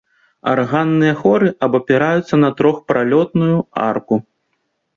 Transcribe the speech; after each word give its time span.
Арганныя 0.51 1.15
хоры 1.21 1.49
абапіраюцца 1.67 2.35
на 2.43 2.49
трохпралётную 2.63 3.55
арку. 3.89 4.15